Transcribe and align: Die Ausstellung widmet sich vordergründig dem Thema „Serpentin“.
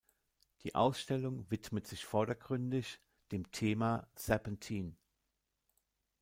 Die 0.63 0.73
Ausstellung 0.73 1.45
widmet 1.51 1.85
sich 1.85 2.05
vordergründig 2.05 2.99
dem 3.31 3.51
Thema 3.51 4.07
„Serpentin“. 4.15 4.97